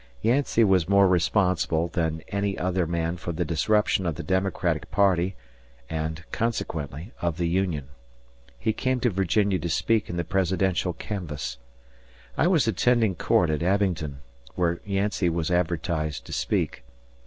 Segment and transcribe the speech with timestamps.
[0.23, 5.35] Yancey was more responsible than any other man for the disruption of the Democratic Party
[5.91, 7.87] and, consequently, of the Union.
[8.57, 11.59] He came to Virginia to speak in the Presidential canvass.
[12.35, 14.21] I was attending court at Abingdon,
[14.55, 16.83] where Yancey was advertised to speak.